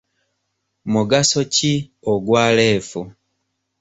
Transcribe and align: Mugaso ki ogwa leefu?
Mugaso 0.91 1.41
ki 1.53 1.73
ogwa 2.11 2.43
leefu? 2.57 3.01